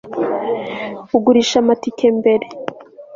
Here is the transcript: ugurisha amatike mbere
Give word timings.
ugurisha 1.17 1.55
amatike 1.63 2.05
mbere 2.19 2.45